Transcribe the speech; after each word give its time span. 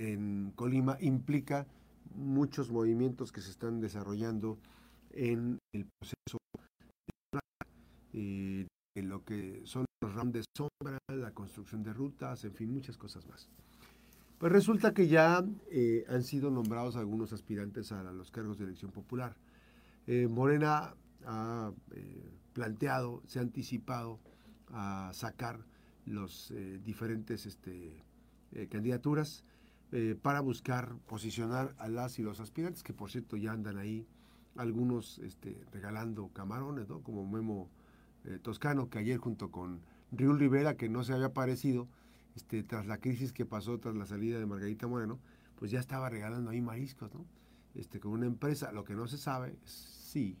en 0.00 0.52
Colima 0.56 0.96
implica 1.00 1.66
muchos 2.14 2.70
movimientos 2.70 3.32
que 3.32 3.42
se 3.42 3.50
están 3.50 3.80
desarrollando 3.80 4.58
en 5.10 5.58
el 5.74 5.86
proceso 6.00 6.38
de 8.12 8.66
en 8.96 9.08
lo 9.08 9.24
que 9.24 9.62
son 9.64 9.84
los 10.02 10.14
rounds 10.14 10.32
de 10.32 10.44
sombra, 10.56 10.98
la 11.08 11.32
construcción 11.32 11.82
de 11.84 11.92
rutas, 11.92 12.44
en 12.44 12.54
fin, 12.54 12.72
muchas 12.72 12.96
cosas 12.96 13.26
más. 13.28 13.48
Pues 14.38 14.50
resulta 14.50 14.92
que 14.92 15.06
ya 15.06 15.44
eh, 15.70 16.04
han 16.08 16.24
sido 16.24 16.50
nombrados 16.50 16.96
algunos 16.96 17.32
aspirantes 17.32 17.92
a 17.92 18.02
los 18.02 18.30
cargos 18.32 18.58
de 18.58 18.64
elección 18.64 18.90
popular. 18.90 19.36
Eh, 20.06 20.26
Morena 20.26 20.94
ha 21.24 21.72
eh, 21.92 22.32
planteado, 22.52 23.22
se 23.26 23.38
ha 23.38 23.42
anticipado 23.42 24.18
a 24.72 25.10
sacar 25.12 25.64
los 26.04 26.52
diferentes 26.82 27.46
este, 27.46 28.02
candidaturas 28.70 29.44
para 30.22 30.40
buscar 30.40 30.96
posicionar 31.06 31.74
a 31.78 31.88
las 31.88 32.18
y 32.18 32.22
los 32.22 32.38
aspirantes, 32.38 32.82
que 32.82 32.92
por 32.92 33.10
cierto 33.10 33.36
ya 33.36 33.52
andan 33.52 33.76
ahí 33.76 34.06
algunos 34.56 35.18
este, 35.18 35.60
regalando 35.72 36.28
camarones, 36.28 36.88
¿no? 36.88 37.00
como 37.02 37.26
Memo 37.26 37.68
Toscano, 38.42 38.88
que 38.88 38.98
ayer 39.00 39.18
junto 39.18 39.50
con 39.50 39.80
Riul 40.12 40.38
Rivera, 40.38 40.76
que 40.76 40.88
no 40.88 41.02
se 41.02 41.12
había 41.12 41.26
aparecido, 41.26 41.88
este, 42.36 42.62
tras 42.62 42.86
la 42.86 42.98
crisis 42.98 43.32
que 43.32 43.46
pasó, 43.46 43.78
tras 43.78 43.94
la 43.94 44.06
salida 44.06 44.38
de 44.38 44.46
Margarita 44.46 44.86
Moreno, 44.86 45.18
pues 45.56 45.70
ya 45.70 45.80
estaba 45.80 46.08
regalando 46.08 46.50
ahí 46.50 46.60
mariscos, 46.60 47.12
¿no? 47.14 47.24
Este, 47.74 48.00
con 48.00 48.12
una 48.12 48.26
empresa, 48.26 48.72
lo 48.72 48.84
que 48.84 48.94
no 48.94 49.06
se 49.06 49.18
sabe, 49.18 49.56
sí, 49.64 50.36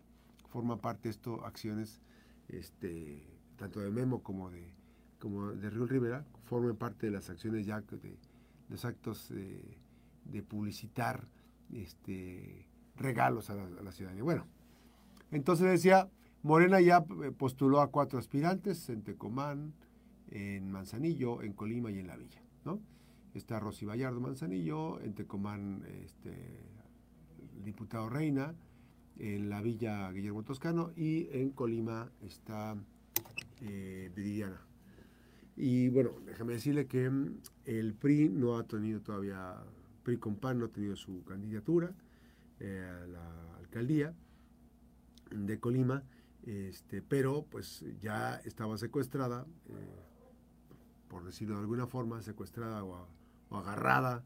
forma 0.48 0.80
parte 0.80 1.08
esto, 1.08 1.44
acciones, 1.44 2.00
este, 2.48 3.22
tanto 3.56 3.80
de 3.80 3.90
Memo 3.90 4.22
como 4.22 4.50
de, 4.50 4.72
como 5.20 5.52
de 5.52 5.70
Río 5.70 5.86
Rivera, 5.86 6.24
forman 6.44 6.76
parte 6.76 7.06
de 7.06 7.12
las 7.12 7.30
acciones 7.30 7.66
ya 7.66 7.80
de 7.80 8.16
los 8.70 8.84
actos 8.84 9.28
de, 9.28 10.42
publicitar 10.48 11.28
este, 11.72 12.66
regalos 12.96 13.50
a 13.50 13.56
la, 13.56 13.90
a 13.90 13.92
ciudadanía. 13.92 14.22
Bueno, 14.22 14.46
entonces 15.32 15.66
decía, 15.66 16.08
Morena 16.42 16.80
ya 16.80 17.04
eh, 17.24 17.32
postuló 17.32 17.80
a 17.80 17.90
cuatro 17.90 18.18
aspirantes 18.18 18.88
en 18.88 19.02
Tecomán, 19.02 19.74
en 20.30 20.70
Manzanillo, 20.70 21.42
en 21.42 21.52
Colima 21.52 21.90
y 21.90 21.98
en 21.98 22.06
La 22.06 22.16
Villa. 22.16 22.42
¿no? 22.64 22.80
Está 23.34 23.58
Rosy 23.60 23.84
Vallardo 23.84 24.20
Manzanillo, 24.20 25.00
en 25.00 25.14
Tecomán 25.14 25.84
este, 26.04 26.30
el 27.56 27.64
diputado 27.64 28.08
Reina, 28.08 28.54
en 29.18 29.50
La 29.50 29.60
Villa 29.60 30.10
Guillermo 30.12 30.44
Toscano 30.44 30.92
y 30.96 31.28
en 31.32 31.50
Colima 31.50 32.10
está 32.22 32.76
eh, 33.60 34.10
Viridiana. 34.14 34.69
Y 35.56 35.88
bueno, 35.88 36.12
déjame 36.24 36.54
decirle 36.54 36.86
que 36.86 37.08
mm, 37.08 37.38
el 37.66 37.94
PRI 37.94 38.28
no 38.28 38.56
ha 38.56 38.64
tenido 38.64 39.00
todavía, 39.00 39.56
PRI 40.02 40.18
con 40.18 40.38
no 40.42 40.66
ha 40.66 40.68
tenido 40.68 40.96
su 40.96 41.24
candidatura 41.24 41.92
eh, 42.60 42.88
a 42.88 43.06
la 43.06 43.56
alcaldía 43.58 44.14
de 45.30 45.60
Colima, 45.60 46.02
este, 46.44 47.02
pero 47.02 47.46
pues 47.50 47.84
ya 48.00 48.36
estaba 48.44 48.78
secuestrada. 48.78 49.46
Eh, 49.68 50.10
por 51.10 51.24
decirlo 51.24 51.56
de 51.56 51.62
alguna 51.62 51.86
forma, 51.86 52.22
secuestrada 52.22 52.84
o, 52.84 53.08
agarrada 53.50 54.24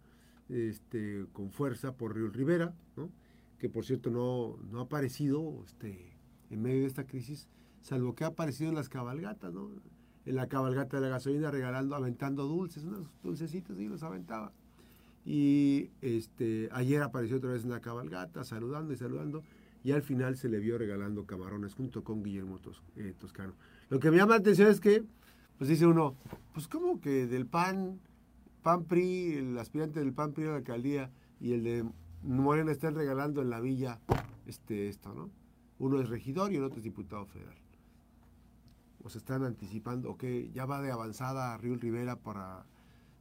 este, 0.50 1.26
con 1.32 1.50
fuerza 1.50 1.96
por 1.96 2.14
Río 2.14 2.28
Rivera, 2.28 2.74
que 3.58 3.70
por 3.70 3.86
cierto 3.86 4.10
no, 4.10 4.58
no, 4.70 4.80
ha 4.80 4.82
aparecido 4.82 5.64
este, 5.64 6.14
en 6.50 6.60
medio 6.60 6.82
de 6.82 6.86
esta 6.86 7.06
crisis, 7.06 7.48
salvo 7.80 8.14
que 8.14 8.24
ha 8.24 8.28
aparecido 8.28 8.68
en 8.68 8.76
las 8.76 8.90
cabalgatas, 8.90 9.52
¿no? 9.52 9.70
En 10.26 10.36
la 10.36 10.48
cabalgata 10.48 10.98
de 10.98 11.02
la 11.02 11.08
gasolina 11.08 11.50
regalando, 11.50 11.94
aventando 11.94 12.44
dulces, 12.44 12.84
unos 12.84 13.08
dulcecitos 13.22 13.78
y 13.78 13.88
los 13.88 14.02
aventaba. 14.02 14.52
Y 15.24 15.90
este, 16.02 16.68
ayer 16.72 17.02
apareció 17.02 17.38
otra 17.38 17.50
vez 17.50 17.64
en 17.64 17.70
la 17.70 17.80
cabalgata, 17.80 18.44
saludando 18.44 18.92
y 18.92 18.96
saludando, 18.96 19.42
y 19.82 19.92
al 19.92 20.02
final 20.02 20.36
se 20.36 20.48
le 20.48 20.58
vio 20.58 20.78
regalando 20.78 21.24
camarones 21.24 21.74
junto 21.74 22.04
con 22.04 22.22
Guillermo 22.22 22.58
eh, 22.96 23.14
Toscano. 23.18 23.54
Lo 23.90 24.00
que 24.00 24.10
me 24.10 24.16
llama 24.16 24.32
la 24.32 24.40
atención 24.40 24.68
es 24.68 24.80
que 24.80 25.04
pues 25.58 25.70
dice 25.70 25.86
uno, 25.86 26.16
pues 26.52 26.68
como 26.68 27.00
que 27.00 27.26
del 27.26 27.46
PAN, 27.46 28.00
PAN 28.62 28.84
PRI, 28.84 29.34
el 29.34 29.58
aspirante 29.58 30.00
del 30.00 30.12
PAN 30.12 30.32
PRI 30.32 30.44
a 30.44 30.50
la 30.50 30.56
alcaldía 30.56 31.10
y 31.40 31.52
el 31.52 31.64
de 31.64 31.84
Morena 32.22 32.72
están 32.72 32.94
regalando 32.94 33.42
en 33.42 33.50
la 33.50 33.60
villa 33.60 34.00
este, 34.46 34.88
esto, 34.88 35.14
¿no? 35.14 35.30
Uno 35.78 36.00
es 36.00 36.08
regidor 36.08 36.52
y 36.52 36.56
el 36.56 36.64
otro 36.64 36.78
es 36.78 36.84
diputado 36.84 37.26
federal. 37.26 37.56
O 39.04 39.08
se 39.08 39.18
están 39.18 39.44
anticipando, 39.44 40.10
o 40.10 40.16
que 40.16 40.50
ya 40.52 40.66
va 40.66 40.82
de 40.82 40.90
avanzada 40.90 41.54
a 41.54 41.58
Río 41.58 41.76
Rivera 41.76 42.16
para 42.16 42.66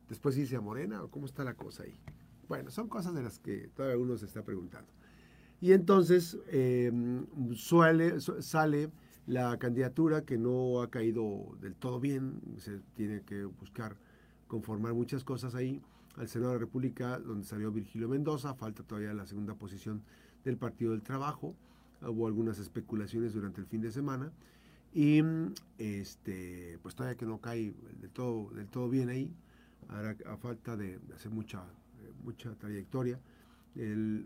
después 0.10 0.38
irse 0.38 0.56
a 0.56 0.62
Morena, 0.62 1.04
o 1.04 1.10
cómo 1.10 1.28
está 1.28 1.44
la 1.44 1.54
cosa 1.54 1.84
ahí. 1.84 2.00
Bueno, 2.48 2.72
son 2.72 2.88
cosas 2.88 3.14
de 3.14 3.22
las 3.22 3.38
que 3.38 3.70
todavía 3.76 3.98
uno 3.98 4.18
se 4.18 4.26
está 4.26 4.44
preguntando. 4.44 4.92
Y 5.60 5.72
entonces 5.72 6.38
eh, 6.48 6.92
suele, 7.54 8.20
sale 8.20 8.92
la 9.26 9.58
candidatura 9.58 10.26
que 10.26 10.38
no 10.38 10.82
ha 10.82 10.90
caído 10.90 11.56
del 11.62 11.76
todo 11.76 12.00
bien, 12.00 12.42
se 12.58 12.80
tiene 12.96 13.22
que 13.22 13.46
buscar 13.46 13.96
conformar 14.48 14.94
muchas 14.94 15.24
cosas 15.24 15.56
ahí. 15.56 15.82
Al 16.18 16.28
Senado 16.28 16.52
de 16.52 16.58
la 16.58 16.66
República, 16.66 17.18
donde 17.18 17.46
salió 17.46 17.72
Virgilio 17.72 18.08
Mendoza, 18.08 18.54
falta 18.54 18.84
todavía 18.84 19.14
la 19.14 19.26
segunda 19.26 19.56
posición 19.56 20.04
del 20.44 20.58
Partido 20.58 20.92
del 20.92 21.02
Trabajo. 21.02 21.56
Hubo 22.02 22.28
algunas 22.28 22.60
especulaciones 22.60 23.34
durante 23.34 23.62
el 23.62 23.66
fin 23.68 23.82
de 23.82 23.92
semana. 23.92 24.32
Y 24.94 25.22
este, 25.78 26.78
pues 26.81 26.96
todavía 26.96 27.18
que 27.18 27.26
no 27.26 27.40
cae 27.40 27.74
del 28.00 28.12
todo, 28.12 28.50
del 28.52 28.68
todo 28.68 28.90
bien 28.90 29.09
ahí, 29.09 29.34
a 29.90 30.38
falta 30.38 30.78
de 30.78 31.00
hacer 31.16 31.31
mucha, 31.31 31.64
mucha 32.24 32.54
trayectoria. 32.56 33.20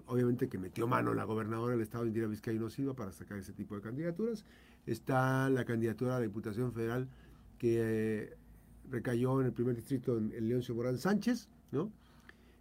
obviamente 0.08 0.50
que 0.50 0.58
metió 0.58 0.88
mano 0.88 1.14
la 1.14 1.24
gobernadora 1.24 1.74
del 1.74 1.82
estado, 1.82 2.06
Indira 2.06 2.28
Vizcaíno 2.28 2.70
Silva, 2.70 2.94
para 2.94 3.12
sacar 3.12 3.38
ese 3.38 3.54
tipo 3.54 3.76
de 3.76 3.82
candidaturas 3.82 4.44
está 4.88 5.50
la 5.50 5.66
candidatura 5.66 6.16
a 6.16 6.20
la 6.20 6.26
Diputación 6.26 6.72
Federal 6.72 7.08
que 7.58 7.78
eh, 7.80 8.38
recayó 8.90 9.40
en 9.42 9.48
el 9.48 9.54
primer 9.54 9.76
distrito 9.76 10.18
en, 10.18 10.48
Leoncio 10.48 10.74
Morán 10.74 10.98
Sánchez, 10.98 11.50
¿no? 11.72 11.92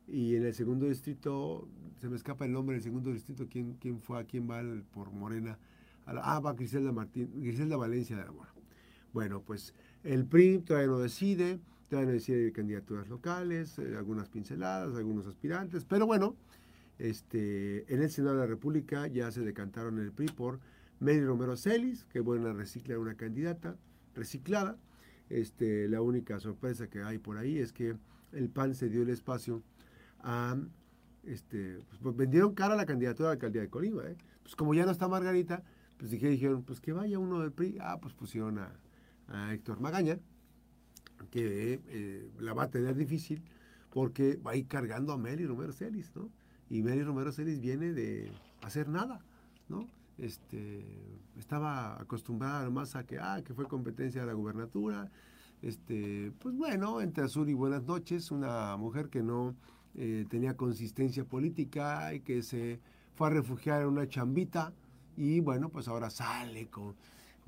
Y 0.08 0.34
en 0.34 0.44
el 0.44 0.54
segundo 0.54 0.86
distrito, 0.86 1.68
se 2.00 2.08
me 2.08 2.16
escapa 2.16 2.44
el 2.44 2.52
nombre 2.52 2.74
del 2.74 2.82
segundo 2.82 3.12
distrito, 3.12 3.46
¿quién, 3.48 3.74
quién 3.74 4.00
fue, 4.00 4.20
a 4.20 4.24
quién 4.24 4.48
va 4.48 4.62
por 4.92 5.10
Morena? 5.10 5.58
Ah, 6.06 6.40
va 6.40 6.54
Griselda, 6.54 6.92
Martín, 6.92 7.30
Griselda 7.42 7.76
Valencia 7.76 8.16
de 8.16 8.24
la 8.24 8.32
Mora. 8.32 8.52
Bueno, 9.12 9.42
pues 9.42 9.74
el 10.04 10.26
PRI 10.26 10.58
todavía 10.58 10.88
no 10.88 10.98
decide, 10.98 11.60
todavía 11.88 12.08
no 12.08 12.14
decide 12.14 12.52
candidaturas 12.52 13.08
locales, 13.08 13.78
eh, 13.78 13.94
algunas 13.96 14.28
pinceladas, 14.28 14.94
algunos 14.94 15.26
aspirantes, 15.26 15.84
pero 15.84 16.06
bueno, 16.06 16.36
este, 16.98 17.92
en 17.92 18.02
el 18.02 18.10
Senado 18.10 18.34
de 18.34 18.40
la 18.40 18.46
República 18.46 19.06
ya 19.06 19.30
se 19.30 19.40
decantaron 19.40 19.98
el 19.98 20.12
PRI 20.12 20.26
por 20.28 20.60
Mary 21.00 21.24
Romero 21.24 21.56
Celis, 21.56 22.04
que 22.04 22.20
bueno 22.20 22.52
reciclar 22.52 22.98
una 22.98 23.14
candidata 23.14 23.76
reciclada. 24.14 24.76
Este, 25.28 25.88
la 25.88 26.00
única 26.00 26.38
sorpresa 26.38 26.88
que 26.88 27.02
hay 27.02 27.18
por 27.18 27.36
ahí 27.36 27.58
es 27.58 27.72
que 27.72 27.96
el 28.32 28.48
PAN 28.48 28.74
se 28.74 28.88
dio 28.88 29.02
el 29.02 29.10
espacio 29.10 29.62
a... 30.20 30.56
Este, 31.24 31.80
pues 32.00 32.16
vendieron 32.16 32.54
cara 32.54 32.74
a 32.74 32.76
la 32.76 32.86
candidatura 32.86 33.30
a 33.30 33.30
la 33.30 33.34
alcaldía 33.34 33.62
de 33.62 33.68
Colima. 33.68 34.04
¿eh? 34.04 34.16
Pues 34.42 34.54
como 34.54 34.74
ya 34.74 34.84
no 34.84 34.92
está 34.92 35.08
Margarita, 35.08 35.64
pues 35.96 36.10
dijeron, 36.10 36.62
pues 36.62 36.80
que 36.80 36.92
vaya 36.92 37.18
uno 37.18 37.40
del 37.40 37.52
PRI. 37.52 37.78
Ah, 37.80 37.98
pues 38.00 38.14
pusieron 38.14 38.58
a, 38.58 38.72
Héctor 39.52 39.80
Magaña, 39.80 40.20
que 41.30 41.80
eh, 41.88 42.30
la 42.38 42.54
va 42.54 42.64
a 42.64 42.70
tener 42.70 42.94
difícil 42.94 43.42
porque 43.90 44.36
va 44.36 44.52
a 44.52 44.56
ir 44.56 44.68
cargando 44.68 45.12
a 45.12 45.18
Mary 45.18 45.46
Romero 45.46 45.72
Celis, 45.72 46.14
¿no? 46.14 46.30
Y 46.70 46.82
Mary 46.82 47.02
Romero 47.02 47.32
Celis 47.32 47.60
viene 47.60 47.92
de 47.92 48.30
hacer 48.62 48.88
nada, 48.88 49.24
¿no? 49.68 49.88
este, 50.18 50.84
estaba 51.36 52.00
acostumbrada 52.00 52.68
más 52.70 52.96
a 52.96 53.04
que, 53.04 53.18
ah, 53.18 53.42
que 53.44 53.54
fue 53.54 53.66
competencia 53.66 54.22
de 54.22 54.26
la 54.26 54.32
gubernatura. 54.32 55.10
Este, 55.62 56.32
pues 56.38 56.54
bueno, 56.54 57.00
entre 57.00 57.24
azul 57.24 57.48
y 57.48 57.54
buenas 57.54 57.84
noches, 57.84 58.30
una 58.30 58.76
mujer 58.76 59.08
que 59.08 59.22
no 59.22 59.56
eh, 59.94 60.26
tenía 60.28 60.56
consistencia 60.56 61.24
política 61.24 62.14
y 62.14 62.20
que 62.20 62.42
se 62.42 62.80
fue 63.14 63.28
a 63.28 63.30
refugiar 63.30 63.82
en 63.82 63.88
una 63.88 64.08
chambita 64.08 64.72
y 65.16 65.40
bueno, 65.40 65.68
pues 65.68 65.88
ahora 65.88 66.10
sale 66.10 66.68
con, 66.68 66.94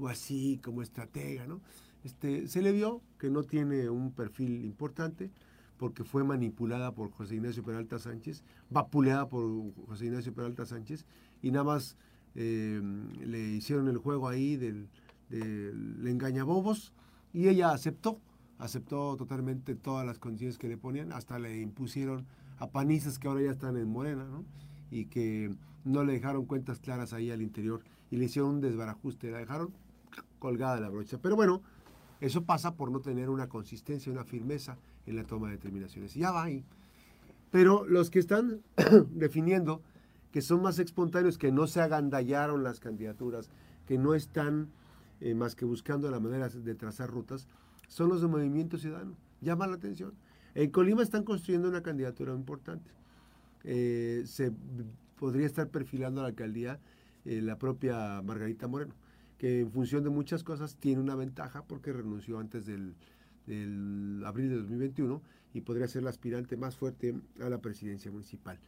así 0.09 0.61
como 0.63 0.83
estratega, 0.83 1.47
¿no? 1.47 1.61
Este, 2.05 2.47
se 2.49 2.63
le 2.63 2.73
vio 2.73 3.03
que 3.19 3.31
no 3.31 3.43
tiene 3.43 3.91
un 3.91 4.13
perfil 4.13 4.65
importante 4.65 5.31
porque 5.77 6.05
fue 6.05 6.25
manipulada 6.25 6.93
por 6.93 7.11
José 7.11 7.37
Ignacio 7.37 7.63
Peralta 7.63 7.99
Sánchez, 7.99 8.43
vapuleada 8.71 9.29
por 9.29 9.45
José 9.87 10.07
Ignacio 10.07 10.33
Peralta 10.33 10.67
Sánchez 10.67 11.05
y 11.43 11.51
nada 11.51 11.65
más 11.65 11.97
eh, 12.35 12.81
le 13.25 13.39
hicieron 13.51 13.89
el 13.89 13.99
juego 13.99 14.29
ahí 14.29 14.57
del, 14.57 14.89
del 15.29 16.07
engañabobos 16.07 16.93
y 17.33 17.49
ella 17.49 17.73
aceptó, 17.73 18.21
aceptó 18.59 19.17
totalmente 19.17 19.75
todas 19.75 20.07
las 20.07 20.19
condiciones 20.19 20.59
que 20.59 20.69
le 20.69 20.77
ponían, 20.77 21.13
hasta 21.13 21.39
le 21.39 21.61
impusieron 21.61 22.27
a 22.59 22.69
panistas 22.69 23.19
que 23.19 23.29
ahora 23.29 23.43
ya 23.43 23.51
están 23.51 23.77
en 23.77 23.89
Morena, 23.89 24.25
¿no? 24.25 24.45
Y 24.91 25.07
que 25.07 25.55
no 25.89 26.05
le 26.05 26.13
dejaron 26.13 26.45
cuentas 26.45 26.81
claras 26.81 27.13
ahí 27.13 27.31
al 27.31 27.41
interior 27.41 27.83
y 28.11 28.17
le 28.17 28.27
hicieron 28.27 28.57
un 28.57 28.61
desbarajuste, 28.61 29.31
la 29.31 29.39
dejaron 29.39 29.73
colgada 30.39 30.79
la 30.81 30.91
brocha. 30.91 31.19
Pero 31.21 31.35
bueno, 31.35 31.63
eso 32.21 32.45
pasa 32.45 32.75
por 32.75 32.91
no 32.91 33.01
tener 33.01 33.31
una 33.31 33.49
consistencia, 33.49 34.13
una 34.13 34.25
firmeza 34.25 34.77
en 35.07 35.17
la 35.17 35.25
toma 35.25 35.49
de 35.49 35.55
determinaciones. 35.55 36.15
Ya 36.15 36.31
va 36.31 36.45
ahí. 36.45 36.65
Pero 37.51 37.87
los 37.87 38.11
que 38.11 38.19
están 38.19 38.61
definiendo 39.11 39.81
que 40.31 40.43
son 40.43 40.61
más 40.61 40.79
espontáneos, 40.79 41.39
que 41.39 41.53
no 41.53 41.67
se 41.67 41.81
agandallaron 41.81 42.63
las 42.63 42.81
candidaturas, 42.81 43.49
que 43.87 43.97
no 43.97 44.15
están 44.15 44.69
eh, 45.21 45.35
más 45.35 45.55
que 45.55 45.65
buscando 45.65 46.11
la 46.11 46.21
manera 46.21 46.51
de 46.51 46.75
trazar 46.75 47.11
rutas, 47.11 47.49
son 47.89 48.11
los 48.11 48.21
de 48.21 48.29
Movimiento 48.29 48.77
Ciudadano. 48.77 49.17
Llama 49.41 49.67
la 49.67 49.77
atención. 49.77 50.13
En 50.55 50.71
Colima 50.71 51.03
están 51.03 51.25
construyendo 51.25 51.69
una 51.69 51.83
candidatura 51.83 52.35
importante. 52.35 52.91
Eh, 53.65 54.25
se 54.27 54.53
podría 55.19 55.47
estar 55.47 55.69
perfilando 55.69 56.21
a 56.21 56.25
la 56.25 56.29
alcaldía 56.31 56.79
eh, 57.25 57.43
la 57.43 57.59
propia 57.59 58.23
Margarita 58.23 58.69
Moreno, 58.69 58.95
que 59.37 59.61
en 59.61 59.71
función 59.71 60.05
de 60.05 60.11
muchas 60.11 60.45
cosas 60.45 60.77
tiene 60.77 61.01
una 61.01 61.15
ventaja 61.15 61.65
porque 61.65 61.93
renunció 61.93 62.39
antes 62.39 62.65
del, 62.65 62.95
del 63.47 64.23
abril 64.25 64.49
de 64.49 64.57
2021 64.57 65.21
y 65.55 65.61
podría 65.61 65.89
ser 65.89 66.03
la 66.03 66.11
aspirante 66.11 66.57
más 66.57 66.77
fuerte 66.77 67.15
a 67.41 67.49
la 67.49 67.59
presidencia 67.59 68.11
municipal. 68.11 68.59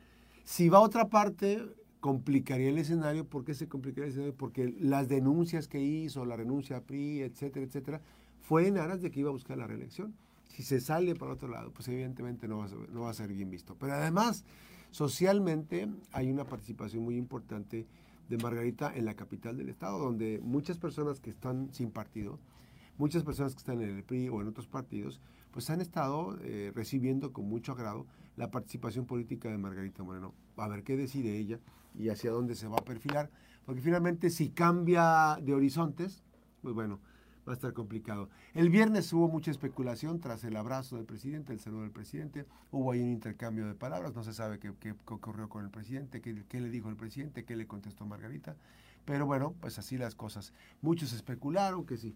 Si 0.44 0.68
va 0.68 0.78
a 0.78 0.82
otra 0.82 1.08
parte, 1.08 1.62
complicaría 2.00 2.70
el 2.70 2.78
escenario. 2.78 3.26
¿Por 3.26 3.44
qué 3.44 3.54
se 3.54 3.68
complicaría 3.68 4.04
el 4.06 4.10
escenario? 4.10 4.34
Porque 4.34 4.74
las 4.80 5.08
denuncias 5.08 5.68
que 5.68 5.80
hizo, 5.80 6.24
la 6.24 6.36
renuncia 6.36 6.78
a 6.78 6.80
PRI, 6.82 7.20
etcétera, 7.22 7.64
etcétera, 7.64 8.00
fue 8.40 8.66
en 8.66 8.78
aras 8.78 9.02
de 9.02 9.10
que 9.10 9.20
iba 9.20 9.28
a 9.28 9.32
buscar 9.32 9.58
la 9.58 9.66
reelección. 9.66 10.14
Si 10.48 10.62
se 10.62 10.80
sale 10.80 11.14
para 11.14 11.32
otro 11.32 11.48
lado, 11.48 11.70
pues 11.72 11.86
evidentemente 11.88 12.48
no 12.48 12.58
va, 12.58 12.64
a 12.64 12.68
ser, 12.68 12.90
no 12.90 13.02
va 13.02 13.10
a 13.10 13.14
ser 13.14 13.28
bien 13.28 13.50
visto. 13.50 13.76
Pero 13.78 13.92
además, 13.92 14.44
socialmente 14.90 15.88
hay 16.12 16.30
una 16.30 16.44
participación 16.44 17.04
muy 17.04 17.16
importante 17.16 17.86
de 18.28 18.38
Margarita 18.38 18.92
en 18.94 19.04
la 19.04 19.14
capital 19.14 19.56
del 19.56 19.68
estado, 19.68 19.98
donde 19.98 20.40
muchas 20.42 20.78
personas 20.78 21.20
que 21.20 21.30
están 21.30 21.72
sin 21.72 21.90
partido, 21.90 22.38
muchas 22.96 23.24
personas 23.24 23.54
que 23.54 23.58
están 23.58 23.80
en 23.80 23.96
el 23.96 24.04
PRI 24.04 24.28
o 24.28 24.40
en 24.40 24.48
otros 24.48 24.68
partidos, 24.68 25.20
pues 25.50 25.68
han 25.70 25.80
estado 25.80 26.38
eh, 26.42 26.70
recibiendo 26.74 27.32
con 27.32 27.48
mucho 27.48 27.72
agrado 27.72 28.06
la 28.36 28.50
participación 28.50 29.04
política 29.04 29.50
de 29.50 29.58
Margarita 29.58 30.02
Moreno. 30.02 30.32
A 30.56 30.68
ver 30.68 30.84
qué 30.84 30.96
decide 30.96 31.36
ella 31.36 31.58
y 31.94 32.08
hacia 32.08 32.30
dónde 32.30 32.54
se 32.54 32.68
va 32.68 32.76
a 32.78 32.84
perfilar, 32.84 33.30
porque 33.66 33.80
finalmente 33.80 34.30
si 34.30 34.50
cambia 34.50 35.38
de 35.42 35.54
horizontes, 35.54 36.22
pues 36.62 36.74
bueno, 36.74 37.00
va 37.46 37.52
a 37.52 37.54
estar 37.54 37.72
complicado. 37.72 38.28
El 38.54 38.70
viernes 38.70 39.12
hubo 39.12 39.28
mucha 39.28 39.50
especulación 39.50 40.20
tras 40.20 40.44
el 40.44 40.56
abrazo 40.56 40.96
del 40.96 41.04
presidente, 41.04 41.52
el 41.52 41.60
saludo 41.60 41.82
del 41.82 41.90
presidente, 41.90 42.46
hubo 42.70 42.92
ahí 42.92 43.00
un 43.00 43.10
intercambio 43.10 43.66
de 43.66 43.74
palabras, 43.74 44.14
no 44.14 44.22
se 44.22 44.32
sabe 44.32 44.58
qué, 44.58 44.72
qué, 44.80 44.94
ocurrió 45.06 45.48
con 45.48 45.64
el 45.64 45.70
presidente, 45.70 46.20
qué, 46.20 46.44
qué, 46.48 46.60
le 46.60 46.70
dijo 46.70 46.88
el 46.88 46.96
presidente, 46.96 47.44
qué 47.44 47.56
le 47.56 47.66
contestó 47.66 48.06
Margarita, 48.06 48.56
pero 49.04 49.26
bueno, 49.26 49.54
pues 49.60 49.78
así 49.78 49.98
las 49.98 50.14
cosas. 50.14 50.52
Muchos 50.82 51.12
especularon 51.12 51.84
que 51.86 51.96
sí. 51.96 52.14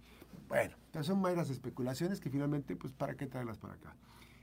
Bueno, 0.48 0.76
son 1.02 1.20
meras 1.22 1.50
especulaciones 1.50 2.20
que 2.20 2.30
finalmente, 2.30 2.76
pues 2.76 2.92
para 2.92 3.16
qué 3.16 3.26
traerlas 3.26 3.58
para 3.58 3.74
acá. 3.74 3.96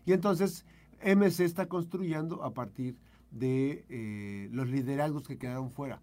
Y 0.05 0.13
entonces 0.13 0.65
MC 1.03 1.41
está 1.41 1.67
construyendo 1.67 2.43
a 2.43 2.53
partir 2.53 2.95
de 3.31 3.85
eh, 3.89 4.49
los 4.51 4.67
liderazgos 4.69 5.27
que 5.27 5.37
quedaron 5.37 5.71
fuera. 5.71 6.01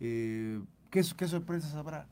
Eh, 0.00 0.60
¿qué, 0.90 1.02
¿qué, 1.16 1.28
sorpresas 1.28 1.74
habrá? 1.74 2.06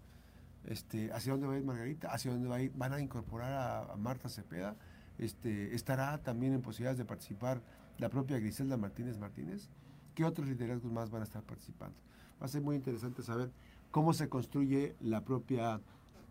Este, 0.67 1.13
¿Hacia 1.13 1.33
dónde 1.33 1.47
va 1.47 1.55
a 1.55 1.59
ir 1.59 1.65
Margarita? 1.65 2.09
¿Hacia 2.13 2.33
dónde 2.33 2.49
va 2.49 2.57
a 2.57 2.63
ir? 2.63 2.73
¿Van 2.75 2.93
a 2.93 3.01
incorporar 3.01 3.91
a, 3.91 3.97
Marta 3.97 4.29
Cepeda? 4.29 4.77
Este, 5.19 5.75
¿Estará 5.75 6.19
también 6.23 6.55
en 6.55 6.63
posibilidades 6.63 6.99
de 6.99 7.05
participar 7.05 7.63
la 7.99 8.09
propia 8.09 8.39
Griselda 8.39 8.77
Martínez 8.77 9.19
Martínez? 9.19 9.69
¿Qué 10.15 10.25
otros 10.25 10.49
liderazgos 10.49 10.91
más 10.93 11.11
van 11.11 11.23
a 11.23 11.25
estar 11.25 11.43
participando? 11.43 11.97
Va 12.41 12.47
a 12.47 12.49
ser 12.49 12.63
muy 12.63 12.77
interesante 12.77 13.23
saber 13.23 13.51
cómo 13.91 14.13
se 14.13 14.29
construye 14.29 14.97
la 15.01 15.25
propia 15.25 15.81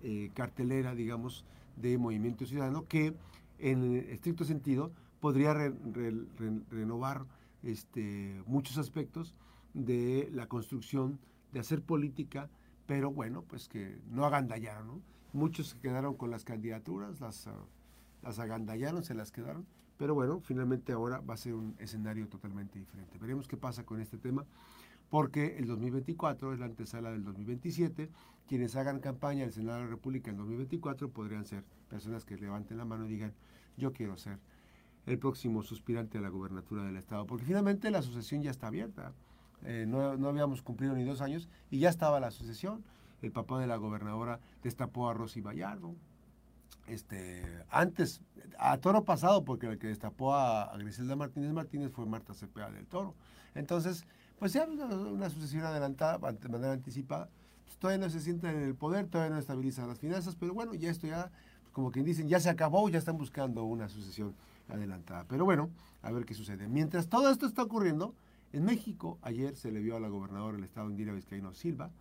eh, 0.02 0.32
cartelera, 0.34 0.96
digamos, 0.96 1.46
de 1.76 1.98
Movimiento 1.98 2.46
Ciudadano, 2.46 2.88
que 2.88 3.16
en 3.60 3.96
estricto 4.10 4.44
sentido 4.44 4.92
podría 5.20 5.54
renovar 5.54 7.26
este, 7.64 8.42
muchos 8.46 8.78
aspectos 8.78 9.34
de 9.74 10.30
la 10.34 10.48
construcción, 10.48 11.20
de 11.54 11.62
hacer 11.62 11.82
política, 11.82 12.50
pero 12.86 13.12
bueno, 13.12 13.44
pues 13.44 13.68
que 13.68 14.00
no 14.10 14.26
agandallaron, 14.26 14.88
¿no? 14.88 15.02
Muchos 15.34 15.70
se 15.70 15.80
quedaron 15.80 16.16
con 16.16 16.30
las 16.30 16.44
candidaturas, 16.44 17.20
las, 17.20 17.48
ah, 17.48 17.66
las 18.22 18.40
agandallaron, 18.40 19.04
se 19.04 19.16
las 19.16 19.32
quedaron, 19.32 19.66
pero 19.98 20.14
bueno, 20.16 20.42
finalmente 20.42 20.92
ahora 20.92 21.22
va 21.22 21.34
a 21.36 21.38
ser 21.38 21.54
un 21.54 21.76
escenario 21.80 22.28
totalmente 22.28 22.80
diferente. 22.80 23.18
Veremos 23.18 23.48
qué 23.48 23.58
pasa 23.58 23.84
con 23.84 24.00
este 24.00 24.18
tema, 24.18 24.46
porque 25.10 25.58
el 25.58 25.68
2024 25.68 26.54
es 26.54 26.60
la 26.60 26.66
antesala 26.66 27.12
del 27.12 27.24
2027. 27.24 28.10
Quienes 28.48 28.76
hagan 28.76 29.00
campaña 29.00 29.46
al 29.46 29.54
Senado 29.54 29.80
de 29.80 29.86
la 29.86 29.90
República 29.90 30.32
en 30.32 30.38
2024 30.38 31.10
podrían 31.10 31.46
ser 31.46 31.64
personas 31.90 32.26
que 32.26 32.36
levanten 32.36 32.78
la 32.78 32.86
mano 32.86 33.06
y 33.06 33.10
digan, 33.10 33.34
yo 33.78 33.94
quiero 33.94 34.18
ser 34.18 34.40
el 35.06 35.20
próximo 35.20 35.64
suspirante 35.64 36.18
a 36.18 36.22
la 36.22 36.30
gubernatura 36.30 36.84
del 36.84 36.98
Estado, 36.98 37.26
porque 37.26 37.46
finalmente 37.46 37.92
la 37.92 38.02
sucesión 38.02 38.42
ya 38.42 38.52
está 38.52 38.68
abierta. 38.68 39.14
Eh, 39.66 39.86
no, 39.88 40.18
no, 40.18 40.30
habíamos 40.30 40.62
cumplido 40.62 40.94
ni 40.94 41.04
dos 41.04 41.22
años 41.22 41.48
y 41.72 41.80
ya 41.80 41.90
estaba 41.90 42.20
la 42.20 42.32
sucesión. 42.32 42.84
El 43.22 43.32
papá 43.32 43.60
de 43.60 43.68
la 43.68 43.78
gobernadora 43.78 44.40
destapó 44.62 45.10
a 45.10 45.14
Rosy 45.14 45.42
Vallardo. 45.42 45.96
Este, 46.88 47.44
antes, 47.70 48.22
a 48.60 48.78
toro 48.78 49.06
pasado, 49.06 49.46
porque 49.46 49.68
el 49.68 49.80
que 49.80 49.88
destapó 49.88 50.36
a, 50.36 50.76
Griselda 50.78 51.16
Martínez 51.16 51.54
Martínez 51.54 51.92
fue 51.92 52.06
Marta 52.06 52.34
Cepeda 52.34 52.70
del 52.70 52.86
Toro. 52.86 53.16
Entonces, 53.56 54.06
pues 54.38 54.52
ya 54.52 54.66
una, 54.66 54.86
una 54.88 55.30
sucesión 55.30 55.64
adelantada, 55.64 56.32
de 56.32 56.50
manera 56.50 56.74
anticipada. 56.74 57.30
Pues 57.64 57.78
todavía 57.78 58.06
no 58.06 58.12
se 58.12 58.20
sienten 58.20 58.58
en 58.58 58.64
el 58.64 58.76
poder, 58.76 59.08
todavía 59.08 59.34
no 59.34 59.40
estabilizan 59.40 59.88
las 59.88 60.00
finanzas, 60.00 60.36
pero 60.36 60.54
bueno, 60.54 60.74
ya 60.74 60.92
esto 60.92 61.08
ya, 61.08 61.32
como 61.72 61.92
quien 61.92 62.04
dicen, 62.04 62.28
ya 62.28 62.42
se 62.42 62.50
acabó, 62.50 62.90
ya 62.90 63.00
están 63.00 63.18
buscando 63.18 63.64
una 63.64 63.88
sucesión 63.88 64.36
adelantada. 64.68 65.26
Pero 65.30 65.46
bueno, 65.46 65.70
a 66.02 66.12
ver 66.12 66.26
qué 66.26 66.34
sucede. 66.34 66.68
Mientras 66.68 67.08
todo 67.08 67.30
esto 67.30 67.46
está 67.46 67.64
ocurriendo, 67.64 68.14
en 68.54 68.66
México 68.66 69.20
ayer 69.22 69.56
se 69.56 69.72
le 69.72 69.82
vio 69.82 69.98
a 69.98 70.00
la 70.00 70.08
gobernadora 70.08 70.56
del 70.56 70.64
estado 70.64 70.90
Indira 70.90 71.12
Vizcaíno 71.12 71.54
Silva 71.54 71.92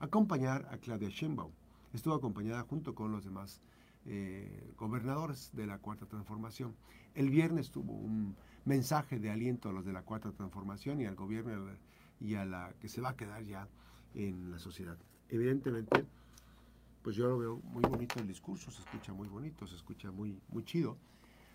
acompañar 0.00 0.66
a 0.70 0.78
Claudia 0.78 1.10
Sheinbaum. 1.10 1.52
Estuvo 1.92 2.14
acompañada 2.14 2.62
junto 2.62 2.94
con 2.94 3.12
los 3.12 3.24
demás 3.24 3.60
eh, 4.06 4.72
gobernadores 4.76 5.50
de 5.52 5.66
la 5.66 5.78
Cuarta 5.78 6.06
Transformación. 6.06 6.74
El 7.14 7.28
viernes 7.28 7.70
tuvo 7.70 7.92
un 7.92 8.34
mensaje 8.64 9.18
de 9.18 9.30
aliento 9.30 9.68
a 9.68 9.72
los 9.72 9.84
de 9.84 9.92
la 9.92 10.02
Cuarta 10.02 10.32
Transformación 10.32 11.00
y 11.00 11.06
al 11.06 11.16
gobierno 11.16 11.52
y 12.18 12.34
a 12.34 12.44
la 12.44 12.72
que 12.80 12.88
se 12.88 13.00
va 13.00 13.10
a 13.10 13.16
quedar 13.16 13.44
ya 13.44 13.68
en 14.14 14.50
la 14.50 14.58
sociedad. 14.58 14.96
Evidentemente, 15.28 16.06
pues 17.02 17.14
yo 17.14 17.28
lo 17.28 17.38
veo 17.38 17.60
muy 17.64 17.82
bonito 17.82 18.18
el 18.18 18.26
discurso, 18.26 18.70
se 18.70 18.80
escucha 18.80 19.12
muy 19.12 19.28
bonito, 19.28 19.66
se 19.66 19.76
escucha 19.76 20.10
muy, 20.10 20.40
muy 20.48 20.64
chido 20.64 20.96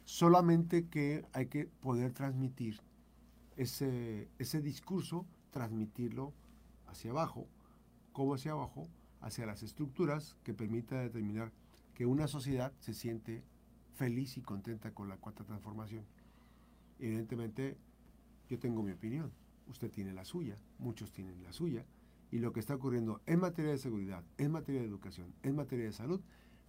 solamente 0.06 0.88
que 0.88 1.26
hay 1.34 1.48
que 1.48 1.66
poder 1.66 2.14
transmitir 2.14 2.80
ese, 3.58 4.30
ese 4.40 4.62
discurso, 4.62 5.26
transmitirlo 5.52 6.34
hacia 6.88 7.12
abajo, 7.12 7.48
como 8.12 8.36
hacia 8.36 8.52
abajo, 8.52 8.88
hacia 9.22 9.46
las 9.46 9.64
estructuras 9.64 10.38
que 10.44 10.54
permita 10.54 11.00
determinar 11.00 11.52
que 11.94 12.06
una 12.06 12.28
sociedad 12.28 12.74
se 12.80 12.94
siente 12.94 13.44
feliz 13.96 14.38
y 14.38 14.42
contenta 14.42 14.92
con 14.92 15.08
la 15.08 15.18
cuarta 15.18 15.44
transformación. 15.44 16.06
Evidentemente, 17.00 17.78
yo 18.50 18.60
tengo 18.60 18.84
mi 18.84 18.92
opinión, 18.92 19.32
usted 19.68 19.90
tiene 19.90 20.14
la 20.14 20.26
suya, 20.26 20.58
muchos 20.78 21.12
tienen 21.12 21.42
la 21.44 21.54
suya, 21.54 21.86
y 22.32 22.40
lo 22.40 22.52
que 22.52 22.60
está 22.60 22.76
ocurriendo 22.76 23.22
en 23.26 23.40
materia 23.40 23.72
de 23.72 23.78
seguridad, 23.78 24.24
en 24.38 24.52
materia 24.52 24.82
de 24.82 24.88
educación, 24.88 25.34
en 25.44 25.56
materia 25.56 25.86
de 25.86 25.94
salud, 25.94 26.22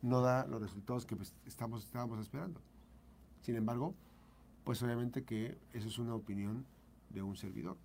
no 0.02 0.20
da 0.20 0.46
los 0.46 0.62
resultados 0.62 1.06
que 1.06 1.16
pues, 1.16 1.34
estamos, 1.46 1.84
estábamos 1.84 2.20
esperando. 2.20 2.60
Sin 3.40 3.56
embargo, 3.56 3.94
pues 4.64 4.82
obviamente 4.82 5.24
que 5.24 5.58
eso 5.72 5.88
es 5.88 5.98
una 5.98 6.14
opinión 6.14 6.64
un 7.24 7.36
servidor. 7.36 7.76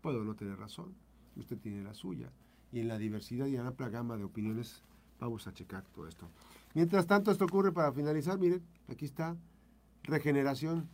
Puedo 0.00 0.24
no 0.24 0.34
tener 0.34 0.58
razón, 0.58 0.94
usted 1.36 1.58
tiene 1.58 1.82
la 1.82 1.94
suya. 1.94 2.30
Y 2.72 2.80
en 2.80 2.88
la 2.88 2.98
diversidad 2.98 3.46
y 3.46 3.56
en 3.56 3.62
la 3.62 3.68
amplia 3.68 3.88
gama 3.88 4.16
de 4.16 4.24
opiniones 4.24 4.82
vamos 5.20 5.46
a 5.46 5.52
checar 5.52 5.84
todo 5.94 6.08
esto. 6.08 6.28
Mientras 6.74 7.06
tanto, 7.06 7.30
esto 7.30 7.44
ocurre 7.44 7.70
para 7.72 7.92
finalizar, 7.92 8.38
miren, 8.38 8.62
aquí 8.88 9.04
está 9.04 9.36
regeneración, 10.04 10.88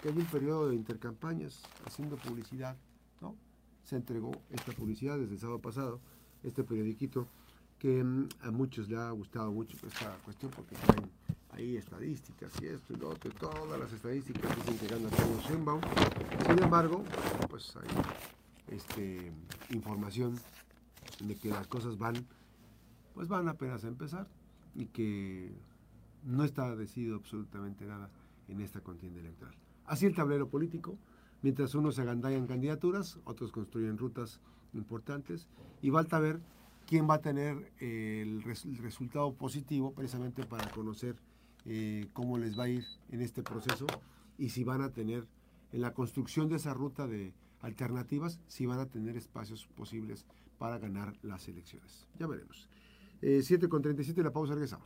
que 0.00 0.08
hay 0.08 0.16
un 0.16 0.24
periodo 0.26 0.68
de 0.68 0.76
intercampañas 0.76 1.62
haciendo 1.84 2.16
publicidad, 2.16 2.76
¿no? 3.20 3.34
Se 3.84 3.96
entregó 3.96 4.32
esta 4.50 4.72
publicidad 4.72 5.18
desde 5.18 5.34
el 5.34 5.40
sábado 5.40 5.60
pasado, 5.60 6.00
este 6.42 6.62
periodiquito, 6.62 7.26
que 7.78 8.02
mm, 8.02 8.28
a 8.42 8.50
muchos 8.50 8.88
le 8.88 8.96
ha 8.96 9.10
gustado 9.10 9.52
mucho 9.52 9.76
esta 9.86 10.16
cuestión 10.24 10.50
porque 10.54 10.74
traen 10.76 11.10
hay 11.56 11.76
estadísticas 11.76 12.52
y 12.60 12.66
esto 12.66 12.92
y 12.92 12.96
lo 12.96 13.10
otro, 13.10 13.30
todas 13.32 13.78
las 13.78 13.92
estadísticas 13.92 14.54
que 14.56 14.86
gana 14.86 15.08
Claudio 15.08 15.40
Sheinbaum. 15.48 15.80
Sin 16.46 16.62
embargo, 16.62 17.04
pues 17.48 17.76
hay 17.76 18.74
este, 18.74 19.32
información 19.70 20.34
de 21.24 21.36
que 21.36 21.50
las 21.50 21.66
cosas 21.66 21.96
van, 21.96 22.14
pues 23.14 23.28
van 23.28 23.48
apenas 23.48 23.84
a 23.84 23.88
empezar 23.88 24.26
y 24.74 24.86
que 24.86 25.52
no 26.24 26.44
está 26.44 26.74
decidido 26.74 27.16
absolutamente 27.16 27.84
nada 27.86 28.10
en 28.48 28.60
esta 28.60 28.80
contienda 28.80 29.20
electoral. 29.20 29.54
Así 29.86 30.06
el 30.06 30.14
tablero 30.14 30.48
político, 30.48 30.98
mientras 31.42 31.74
unos 31.74 31.94
se 31.94 32.02
agandallan 32.02 32.46
candidaturas, 32.46 33.18
otros 33.24 33.52
construyen 33.52 33.98
rutas 33.98 34.40
importantes 34.72 35.46
y 35.82 35.90
falta 35.90 36.18
ver 36.18 36.40
quién 36.86 37.08
va 37.08 37.14
a 37.14 37.20
tener 37.20 37.72
el, 37.78 38.42
el 38.44 38.78
resultado 38.78 39.34
positivo 39.34 39.92
precisamente 39.92 40.44
para 40.44 40.68
conocer 40.70 41.16
eh, 41.66 42.08
cómo 42.12 42.38
les 42.38 42.58
va 42.58 42.64
a 42.64 42.68
ir 42.68 42.84
en 43.10 43.20
este 43.20 43.42
proceso 43.42 43.86
y 44.38 44.50
si 44.50 44.64
van 44.64 44.82
a 44.82 44.90
tener 44.90 45.26
en 45.72 45.80
la 45.80 45.92
construcción 45.92 46.48
de 46.48 46.56
esa 46.56 46.74
ruta 46.74 47.06
de 47.06 47.32
alternativas, 47.60 48.38
si 48.46 48.66
van 48.66 48.78
a 48.78 48.86
tener 48.86 49.16
espacios 49.16 49.66
posibles 49.76 50.24
para 50.58 50.78
ganar 50.78 51.14
las 51.22 51.48
elecciones. 51.48 52.06
Ya 52.18 52.26
veremos. 52.26 52.68
Eh, 53.22 53.40
7 53.42 53.68
con 53.68 53.82
37, 53.82 54.22
la 54.22 54.32
pausa, 54.32 54.54
regresamos. 54.54 54.82